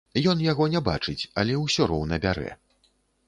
Ён 0.29 0.39
яго 0.51 0.65
не 0.75 0.81
бачыць, 0.87 1.27
але 1.43 1.59
ўсё 1.65 1.87
роўна 1.93 2.19
бярэ. 2.27 2.51